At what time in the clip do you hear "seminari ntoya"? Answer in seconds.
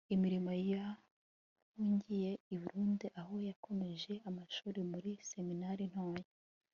5.29-6.27